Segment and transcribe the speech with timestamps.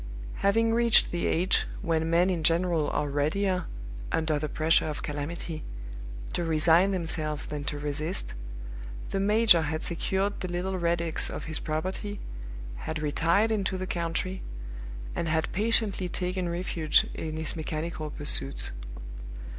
[0.37, 3.65] Having reached the age when men in general are readier,
[4.11, 5.63] under the pressure of calamity,
[6.33, 8.33] to resign themselves than to resist,
[9.11, 12.19] the major had secured the little relics of his property,
[12.77, 14.41] had retired into the country,
[15.15, 18.71] and had patiently taken refuge in his mechanical pursuits.